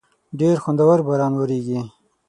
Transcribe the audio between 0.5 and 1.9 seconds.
خوندور باران وریږی